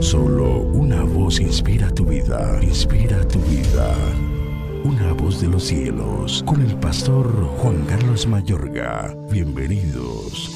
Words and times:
Solo 0.00 0.60
una 0.60 1.02
voz 1.02 1.40
inspira 1.40 1.90
tu 1.90 2.04
vida, 2.04 2.58
inspira 2.62 3.26
tu 3.26 3.38
vida. 3.40 3.94
Una 4.84 5.12
voz 5.14 5.40
de 5.40 5.48
los 5.48 5.64
cielos, 5.64 6.44
con 6.46 6.60
el 6.60 6.76
pastor 6.76 7.26
Juan 7.58 7.84
Carlos 7.86 8.26
Mayorga. 8.26 9.16
Bienvenidos. 9.30 10.52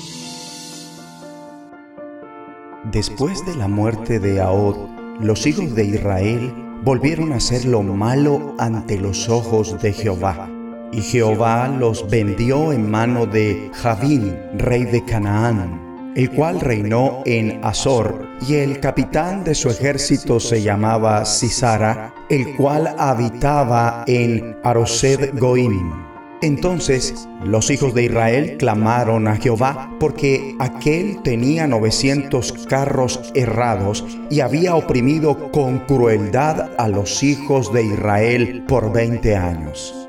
Después 2.93 3.45
de 3.47 3.57
la 3.57 3.67
muerte 3.67 4.21
de 4.21 4.41
Ahod, 4.41 4.77
los 5.21 5.47
hijos 5.47 5.75
de 5.75 5.85
Israel 5.85 6.55
volvieron 6.85 7.33
a 7.33 7.37
hacer 7.37 7.65
lo 7.65 7.83
malo 7.83 8.55
ante 8.59 8.99
los 8.99 9.29
ojos 9.29 9.81
de 9.81 9.93
Jehová. 9.93 10.51
Y 10.93 11.01
Jehová 11.01 11.69
los 11.69 12.09
vendió 12.11 12.73
en 12.73 12.91
mano 12.91 13.27
de 13.27 13.71
Javín, 13.73 14.37
rey 14.59 14.85
de 14.85 15.05
Canaán 15.05 15.90
el 16.15 16.31
cual 16.31 16.61
reinó 16.61 17.23
en 17.27 17.61
Azor, 17.65 18.27
y 18.49 18.55
el 18.55 18.81
capitán 18.81 19.45
de 19.45 19.55
su 19.55 19.71
ejército 19.71 20.41
se 20.41 20.63
llamaba 20.63 21.25
Sisara, 21.25 22.15
el 22.29 22.57
cual 22.57 22.95
habitaba 22.99 24.05
en 24.07 24.57
Arosed 24.63 25.39
Goim. 25.39 26.11
Entonces 26.43 27.29
los 27.45 27.71
hijos 27.71 27.95
de 27.95 28.05
Israel 28.05 28.57
clamaron 28.59 29.29
a 29.29 29.37
Jehová 29.37 29.95
porque 30.01 30.57
aquel 30.59 31.23
tenía 31.23 31.67
900 31.67 32.67
carros 32.67 33.21
errados 33.35 34.07
y 34.31 34.41
había 34.41 34.75
oprimido 34.75 35.51
con 35.51 35.81
crueldad 35.81 36.71
a 36.79 36.89
los 36.89 37.23
hijos 37.23 37.73
de 37.75 37.85
Israel 37.85 38.65
por 38.67 38.91
20 38.91 39.37
años. 39.37 40.00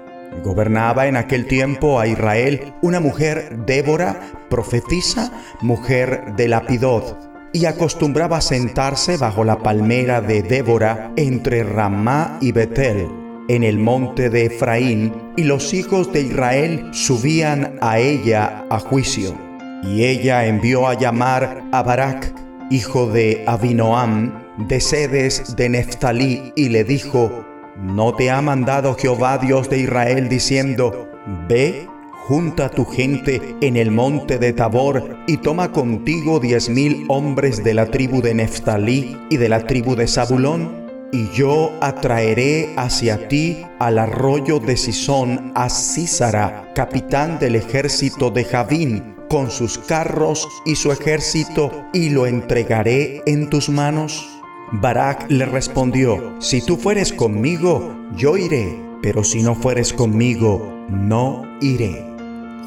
Gobernaba 0.43 1.07
en 1.07 1.17
aquel 1.17 1.45
tiempo 1.45 1.99
a 1.99 2.07
Israel 2.07 2.73
una 2.81 2.99
mujer, 2.99 3.65
Débora, 3.65 4.19
profetisa, 4.49 5.31
mujer 5.61 6.33
de 6.35 6.47
Lapidot, 6.47 7.17
y 7.53 7.65
acostumbraba 7.65 8.41
sentarse 8.41 9.17
bajo 9.17 9.43
la 9.43 9.59
palmera 9.59 10.21
de 10.21 10.41
Débora 10.41 11.11
entre 11.15 11.63
Ramá 11.63 12.37
y 12.41 12.51
Betel, 12.51 13.07
en 13.49 13.63
el 13.63 13.77
monte 13.77 14.29
de 14.29 14.45
Efraín, 14.45 15.13
y 15.37 15.43
los 15.43 15.73
hijos 15.73 16.11
de 16.11 16.21
Israel 16.21 16.89
subían 16.91 17.77
a 17.81 17.99
ella 17.99 18.65
a 18.69 18.79
juicio. 18.79 19.35
Y 19.83 20.05
ella 20.05 20.45
envió 20.45 20.87
a 20.87 20.93
llamar 20.93 21.63
a 21.71 21.83
Barak, 21.83 22.33
hijo 22.69 23.07
de 23.07 23.43
Abinoam, 23.47 24.41
de 24.67 24.79
Sedes 24.79 25.55
de 25.55 25.69
Neftalí, 25.69 26.53
y 26.55 26.69
le 26.69 26.83
dijo, 26.83 27.45
¿No 27.77 28.13
te 28.13 28.29
ha 28.29 28.41
mandado 28.41 28.95
Jehová 28.95 29.37
Dios 29.37 29.69
de 29.69 29.79
Israel 29.79 30.27
diciendo, 30.27 31.09
Ve, 31.47 31.87
junta 32.11 32.69
tu 32.69 32.85
gente 32.85 33.55
en 33.61 33.77
el 33.77 33.91
monte 33.91 34.37
de 34.37 34.51
Tabor 34.51 35.17
y 35.25 35.37
toma 35.37 35.71
contigo 35.71 36.39
diez 36.39 36.69
mil 36.69 37.05
hombres 37.07 37.63
de 37.63 37.73
la 37.73 37.85
tribu 37.85 38.21
de 38.21 38.33
Neftalí 38.33 39.17
y 39.29 39.37
de 39.37 39.49
la 39.49 39.65
tribu 39.65 39.95
de 39.95 40.07
Zabulón? 40.07 40.81
Y 41.13 41.29
yo 41.31 41.71
atraeré 41.81 42.73
hacia 42.77 43.27
ti 43.27 43.65
al 43.79 43.99
arroyo 43.99 44.59
de 44.59 44.77
Sisón 44.77 45.51
a 45.55 45.69
Císara, 45.69 46.71
capitán 46.75 47.39
del 47.39 47.55
ejército 47.55 48.31
de 48.31 48.45
Javín, 48.45 49.15
con 49.29 49.49
sus 49.49 49.77
carros 49.77 50.47
y 50.65 50.75
su 50.75 50.91
ejército, 50.91 51.85
y 51.93 52.09
lo 52.09 52.27
entregaré 52.27 53.21
en 53.25 53.49
tus 53.49 53.69
manos. 53.69 54.40
Barak 54.73 55.29
le 55.29 55.45
respondió, 55.45 56.35
Si 56.39 56.65
tú 56.65 56.77
fueres 56.77 57.11
conmigo, 57.11 57.93
yo 58.15 58.37
iré, 58.37 58.79
pero 59.01 59.21
si 59.25 59.43
no 59.43 59.53
fueres 59.53 59.91
conmigo, 59.91 60.85
no 60.89 61.43
iré. 61.59 62.05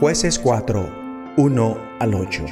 Jueces 0.00 0.38
4, 0.38 1.34
1 1.38 1.78
al 2.00 2.14
8. 2.14 2.44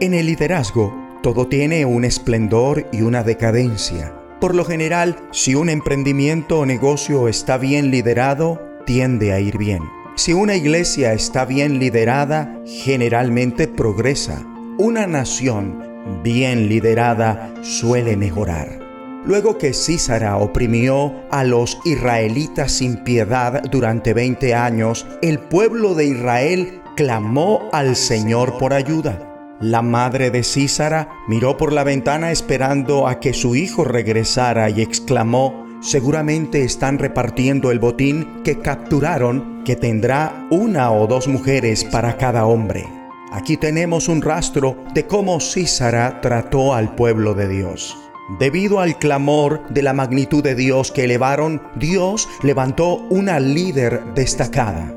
En 0.00 0.14
el 0.14 0.26
liderazgo, 0.26 0.94
todo 1.24 1.48
tiene 1.48 1.84
un 1.84 2.04
esplendor 2.04 2.86
y 2.92 3.02
una 3.02 3.24
decadencia. 3.24 4.14
Por 4.40 4.54
lo 4.54 4.64
general, 4.64 5.16
si 5.32 5.56
un 5.56 5.70
emprendimiento 5.70 6.60
o 6.60 6.66
negocio 6.66 7.26
está 7.26 7.58
bien 7.58 7.90
liderado, 7.90 8.62
tiende 8.86 9.32
a 9.32 9.40
ir 9.40 9.58
bien. 9.58 9.82
Si 10.14 10.32
una 10.32 10.54
iglesia 10.54 11.14
está 11.14 11.44
bien 11.44 11.80
liderada, 11.80 12.60
generalmente 12.64 13.66
progresa. 13.66 14.40
Una 14.78 15.08
nación 15.08 15.82
bien 16.22 16.68
liderada 16.68 17.52
suele 17.62 18.16
mejorar. 18.16 18.83
Luego 19.26 19.56
que 19.56 19.72
Císara 19.72 20.36
oprimió 20.36 21.14
a 21.30 21.44
los 21.44 21.78
israelitas 21.86 22.72
sin 22.72 23.04
piedad 23.04 23.62
durante 23.70 24.12
20 24.12 24.54
años, 24.54 25.06
el 25.22 25.38
pueblo 25.38 25.94
de 25.94 26.06
Israel 26.06 26.82
clamó 26.94 27.70
al 27.72 27.96
Señor 27.96 28.58
por 28.58 28.74
ayuda. 28.74 29.30
La 29.60 29.80
madre 29.80 30.30
de 30.30 30.42
Císara 30.42 31.08
miró 31.26 31.56
por 31.56 31.72
la 31.72 31.84
ventana 31.84 32.32
esperando 32.32 33.08
a 33.08 33.18
que 33.18 33.32
su 33.32 33.54
hijo 33.54 33.84
regresara 33.84 34.68
y 34.68 34.82
exclamó, 34.82 35.64
seguramente 35.80 36.62
están 36.62 36.98
repartiendo 36.98 37.70
el 37.70 37.78
botín 37.78 38.42
que 38.42 38.58
capturaron 38.58 39.62
que 39.64 39.76
tendrá 39.76 40.46
una 40.50 40.92
o 40.92 41.06
dos 41.06 41.28
mujeres 41.28 41.84
para 41.84 42.18
cada 42.18 42.44
hombre. 42.44 42.86
Aquí 43.32 43.56
tenemos 43.56 44.08
un 44.08 44.20
rastro 44.20 44.84
de 44.92 45.06
cómo 45.06 45.40
Císara 45.40 46.20
trató 46.20 46.74
al 46.74 46.94
pueblo 46.94 47.32
de 47.32 47.48
Dios. 47.48 48.03
Debido 48.28 48.80
al 48.80 48.98
clamor 48.98 49.68
de 49.68 49.82
la 49.82 49.92
magnitud 49.92 50.42
de 50.42 50.54
Dios 50.54 50.90
que 50.90 51.04
elevaron, 51.04 51.62
Dios 51.76 52.26
levantó 52.42 52.96
una 53.10 53.38
líder 53.38 54.02
destacada. 54.14 54.94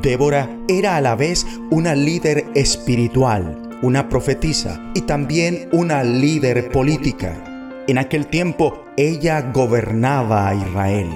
Débora 0.00 0.48
era 0.66 0.96
a 0.96 1.00
la 1.02 1.14
vez 1.14 1.46
una 1.70 1.94
líder 1.94 2.46
espiritual, 2.54 3.78
una 3.82 4.08
profetisa 4.08 4.80
y 4.94 5.02
también 5.02 5.68
una 5.72 6.02
líder 6.02 6.70
política. 6.70 7.84
En 7.86 7.98
aquel 7.98 8.28
tiempo 8.28 8.86
ella 8.96 9.42
gobernaba 9.52 10.48
a 10.48 10.54
Israel. 10.54 11.10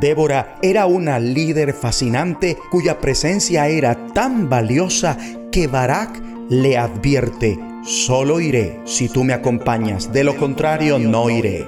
Débora 0.00 0.56
era 0.62 0.86
una 0.86 1.18
líder 1.18 1.74
fascinante 1.74 2.56
cuya 2.70 2.98
presencia 2.98 3.68
era 3.68 4.06
tan 4.14 4.48
valiosa 4.48 5.18
que 5.52 5.66
Barak 5.66 6.18
le 6.48 6.78
advierte, 6.78 7.58
Solo 7.84 8.40
iré 8.40 8.80
si 8.86 9.10
tú 9.10 9.24
me 9.24 9.34
acompañas, 9.34 10.10
de 10.10 10.24
lo 10.24 10.38
contrario 10.38 10.98
no 10.98 11.28
iré. 11.28 11.66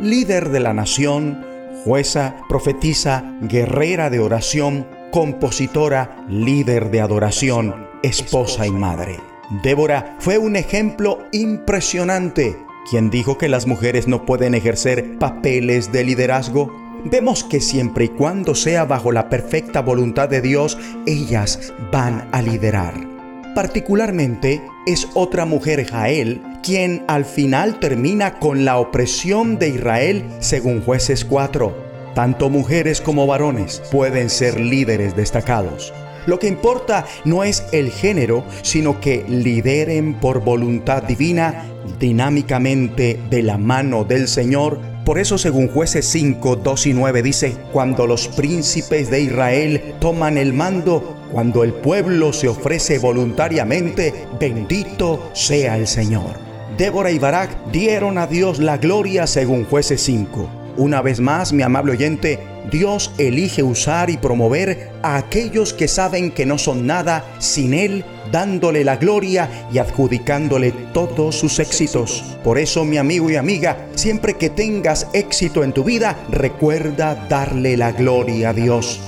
Líder 0.00 0.50
de 0.50 0.60
la 0.60 0.72
nación, 0.72 1.44
jueza, 1.82 2.36
profetisa, 2.48 3.36
guerrera 3.40 4.08
de 4.08 4.20
oración, 4.20 4.86
compositora, 5.10 6.24
líder 6.28 6.92
de 6.92 7.00
adoración, 7.00 7.88
esposa 8.04 8.64
y 8.68 8.70
madre. 8.70 9.18
Débora 9.64 10.14
fue 10.20 10.38
un 10.38 10.54
ejemplo 10.54 11.18
impresionante. 11.32 12.56
¿Quién 12.88 13.10
dijo 13.10 13.36
que 13.36 13.48
las 13.48 13.66
mujeres 13.66 14.06
no 14.06 14.24
pueden 14.24 14.54
ejercer 14.54 15.18
papeles 15.18 15.90
de 15.90 16.04
liderazgo? 16.04 16.72
Vemos 17.04 17.42
que 17.42 17.60
siempre 17.60 18.04
y 18.04 18.08
cuando 18.10 18.54
sea 18.54 18.84
bajo 18.84 19.10
la 19.10 19.28
perfecta 19.28 19.80
voluntad 19.80 20.28
de 20.28 20.42
Dios, 20.42 20.78
ellas 21.06 21.72
van 21.90 22.28
a 22.30 22.40
liderar. 22.40 23.15
Particularmente 23.56 24.60
es 24.84 25.08
otra 25.14 25.46
mujer 25.46 25.86
Jael 25.86 26.42
quien 26.62 27.06
al 27.08 27.24
final 27.24 27.80
termina 27.80 28.38
con 28.38 28.66
la 28.66 28.76
opresión 28.76 29.58
de 29.58 29.70
Israel 29.70 30.26
según 30.40 30.82
jueces 30.82 31.24
4. 31.24 31.74
Tanto 32.14 32.50
mujeres 32.50 33.00
como 33.00 33.26
varones 33.26 33.80
pueden 33.90 34.28
ser 34.28 34.60
líderes 34.60 35.16
destacados. 35.16 35.94
Lo 36.26 36.38
que 36.38 36.48
importa 36.48 37.06
no 37.24 37.44
es 37.44 37.64
el 37.72 37.90
género, 37.90 38.44
sino 38.60 39.00
que 39.00 39.24
lideren 39.26 40.20
por 40.20 40.44
voluntad 40.44 41.04
divina, 41.04 41.64
dinámicamente 41.98 43.18
de 43.30 43.42
la 43.42 43.56
mano 43.56 44.04
del 44.04 44.28
Señor. 44.28 44.80
Por 45.06 45.18
eso 45.18 45.38
según 45.38 45.68
jueces 45.68 46.04
5, 46.08 46.56
2 46.56 46.86
y 46.88 46.92
9 46.92 47.22
dice, 47.22 47.56
cuando 47.72 48.06
los 48.06 48.28
príncipes 48.28 49.08
de 49.08 49.22
Israel 49.22 49.94
toman 49.98 50.36
el 50.36 50.52
mando, 50.52 51.15
cuando 51.32 51.64
el 51.64 51.72
pueblo 51.72 52.32
se 52.32 52.48
ofrece 52.48 52.98
voluntariamente, 52.98 54.26
bendito 54.38 55.30
sea 55.32 55.76
el 55.76 55.86
Señor. 55.86 56.46
Débora 56.76 57.10
y 57.10 57.18
Barak 57.18 57.70
dieron 57.72 58.18
a 58.18 58.26
Dios 58.26 58.58
la 58.58 58.76
gloria 58.76 59.26
según 59.26 59.64
jueces 59.64 60.02
5. 60.02 60.48
Una 60.76 61.00
vez 61.00 61.20
más, 61.20 61.54
mi 61.54 61.62
amable 61.62 61.92
oyente, 61.92 62.38
Dios 62.70 63.12
elige 63.16 63.62
usar 63.62 64.10
y 64.10 64.18
promover 64.18 64.90
a 65.02 65.16
aquellos 65.16 65.72
que 65.72 65.88
saben 65.88 66.32
que 66.32 66.44
no 66.44 66.58
son 66.58 66.86
nada 66.86 67.24
sin 67.38 67.72
Él, 67.72 68.04
dándole 68.30 68.84
la 68.84 68.96
gloria 68.96 69.48
y 69.72 69.78
adjudicándole 69.78 70.72
todos 70.92 71.36
sus 71.36 71.60
éxitos. 71.60 72.22
Por 72.44 72.58
eso, 72.58 72.84
mi 72.84 72.98
amigo 72.98 73.30
y 73.30 73.36
amiga, 73.36 73.86
siempre 73.94 74.34
que 74.34 74.50
tengas 74.50 75.06
éxito 75.14 75.64
en 75.64 75.72
tu 75.72 75.82
vida, 75.82 76.16
recuerda 76.28 77.14
darle 77.28 77.78
la 77.78 77.92
gloria 77.92 78.50
a 78.50 78.52
Dios. 78.52 79.00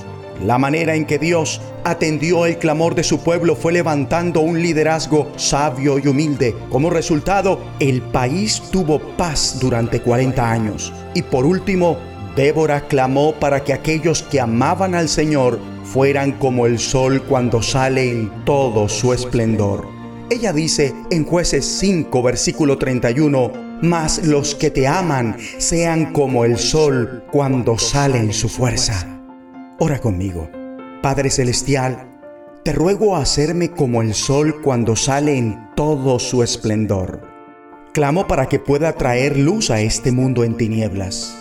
La 0.45 0.57
manera 0.57 0.95
en 0.95 1.05
que 1.05 1.19
Dios 1.19 1.61
atendió 1.85 2.47
el 2.47 2.59
clamor 2.59 2.95
de 2.95 3.03
su 3.03 3.21
pueblo 3.21 3.57
fue 3.57 3.73
levantando 3.73 4.41
un 4.41 4.63
liderazgo 4.63 5.33
sabio 5.37 5.99
y 5.99 6.07
humilde. 6.07 6.55
Como 6.71 6.91
resultado, 6.91 7.61
el 7.81 8.03
país 8.03 8.63
tuvo 8.71 9.01
paz 9.17 9.59
durante 9.61 10.01
40 10.01 10.51
años. 10.51 10.93
Y 11.15 11.23
por 11.23 11.45
último, 11.45 11.99
Débora 12.37 12.87
clamó 12.87 13.33
para 13.35 13.65
que 13.65 13.73
aquellos 13.73 14.23
que 14.23 14.41
amaban 14.41 14.95
al 14.95 15.09
Señor 15.09 15.59
fueran 15.83 16.33
como 16.33 16.67
el 16.67 16.79
sol 16.79 17.23
cuando 17.23 17.63
sale 17.63 18.11
en 18.11 18.45
todo 18.45 18.89
su 18.89 19.13
esplendor. 19.13 19.89
Ella 20.31 20.53
dice 20.53 20.95
en 21.11 21.25
jueces 21.25 21.65
5 21.81 22.23
versículo 22.23 22.79
31, 22.79 23.81
mas 23.83 24.25
los 24.25 24.55
que 24.55 24.71
te 24.71 24.87
aman 24.87 25.37
sean 25.59 26.13
como 26.13 26.45
el 26.45 26.59
sol 26.59 27.25
cuando 27.33 27.77
sale 27.79 28.19
en 28.19 28.33
su 28.33 28.49
fuerza. 28.49 29.18
Ora 29.81 30.01
conmigo. 30.01 30.51
Padre 31.03 31.31
Celestial, 31.31 32.09
te 32.65 32.73
ruego 32.73 33.15
hacerme 33.15 33.71
como 33.71 34.03
el 34.03 34.15
sol 34.15 34.61
cuando 34.61 34.97
sale 34.97 35.39
en 35.39 35.71
todo 35.77 36.19
su 36.19 36.43
esplendor. 36.43 37.23
Clamo 37.93 38.27
para 38.27 38.47
que 38.47 38.59
pueda 38.59 38.93
traer 38.95 39.37
luz 39.39 39.71
a 39.71 39.81
este 39.81 40.11
mundo 40.11 40.43
en 40.43 40.57
tinieblas, 40.57 41.39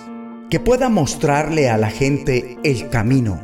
que 0.51 0.59
pueda 0.59 0.87
mostrarle 0.87 1.67
a 1.71 1.77
la 1.77 1.89
gente 1.89 2.59
el 2.63 2.89
camino. 2.89 3.39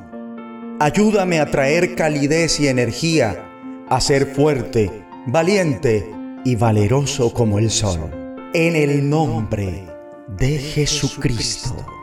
Ayúdame 0.79 1.39
a 1.39 1.49
traer 1.49 1.95
calidez 1.95 2.59
y 2.59 2.67
energía, 2.67 3.49
a 3.89 3.99
ser 3.99 4.27
fuerte, 4.27 4.91
valiente 5.25 6.07
y 6.45 6.55
valeroso 6.55 7.33
como 7.33 7.57
el 7.57 7.71
sol. 7.71 8.11
En 8.53 8.75
el 8.75 9.09
nombre 9.09 9.87
de 10.37 10.59
Jesucristo. 10.59 12.02